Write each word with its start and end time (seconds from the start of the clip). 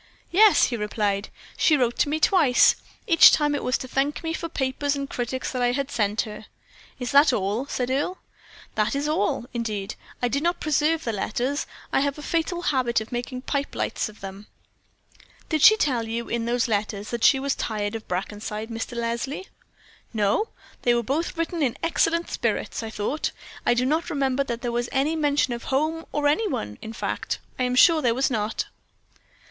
"Yes," 0.31 0.63
he 0.63 0.77
replied, 0.77 1.29
"she 1.55 1.77
wrote 1.77 1.99
to 1.99 2.09
me 2.09 2.19
twice; 2.19 2.75
each 3.05 3.31
time 3.31 3.53
it 3.53 3.63
was 3.63 3.77
to 3.77 3.87
thank 3.87 4.23
me 4.23 4.33
for 4.33 4.49
papers 4.49 4.95
and 4.95 5.07
critics 5.07 5.51
that 5.51 5.61
I 5.61 5.73
had 5.73 5.91
sent 5.91 6.21
her." 6.21 6.47
"That 6.99 7.21
is 7.27 7.31
all?" 7.31 7.67
said 7.67 7.91
Earle. 7.91 8.17
"That 8.73 8.95
is 8.95 9.07
all, 9.07 9.45
indeed. 9.53 9.93
I 10.19 10.27
did 10.27 10.41
not 10.41 10.59
preserve 10.59 11.03
the 11.03 11.13
letters. 11.13 11.67
I 11.93 11.99
have 11.99 12.17
a 12.17 12.23
fatal 12.23 12.63
habit 12.63 12.99
of 12.99 13.11
making 13.11 13.43
pipe 13.43 13.75
lights 13.75 14.09
of 14.09 14.21
them." 14.21 14.47
"Did 15.49 15.61
she 15.61 15.77
tell 15.77 16.07
you, 16.07 16.27
in 16.27 16.45
those 16.45 16.67
letters, 16.67 17.11
that 17.11 17.23
she 17.23 17.39
was 17.39 17.53
tired 17.53 17.93
of 17.93 18.07
Brackenside, 18.07 18.69
Mr. 18.69 18.97
Leslie?" 18.97 19.49
"No, 20.15 20.47
they 20.81 20.95
were 20.95 21.03
both 21.03 21.37
written 21.37 21.61
in 21.61 21.77
excellent 21.83 22.27
spirits, 22.31 22.81
I 22.81 22.89
thought. 22.89 23.29
I 23.67 23.75
do 23.75 23.85
not 23.85 24.09
remember 24.09 24.43
that 24.45 24.63
there 24.63 24.71
was 24.71 24.89
any 24.91 25.15
mention 25.15 25.53
of 25.53 25.65
home 25.65 26.07
or 26.11 26.27
any 26.27 26.47
one; 26.47 26.79
in 26.81 26.91
fact, 26.91 27.37
I 27.59 27.65
am 27.65 27.75
sure 27.75 28.01
there 28.01 28.15
was 28.15 28.31
not." 28.31 28.65